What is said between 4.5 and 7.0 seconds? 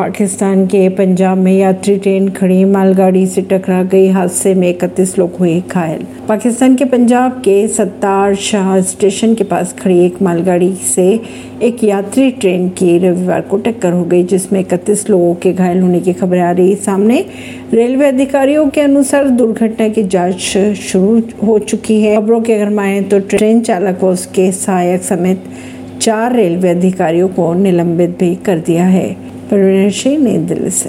में इकतीस लोग हुए घायल। पाकिस्तान के